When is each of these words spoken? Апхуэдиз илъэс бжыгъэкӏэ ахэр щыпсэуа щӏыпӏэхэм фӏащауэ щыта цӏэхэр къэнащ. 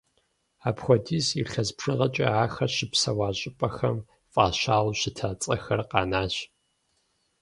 Апхуэдиз 0.69 1.27
илъэс 1.41 1.69
бжыгъэкӏэ 1.77 2.27
ахэр 2.43 2.71
щыпсэуа 2.75 3.27
щӏыпӏэхэм 3.39 3.97
фӏащауэ 4.33 4.91
щыта 4.99 5.29
цӏэхэр 5.41 5.81
къэнащ. 5.89 6.35